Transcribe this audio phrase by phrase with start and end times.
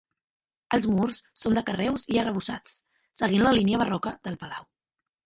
[0.77, 2.73] Els murs són de carreus i arrebossats,
[3.21, 4.65] seguint la línia barroca del palau.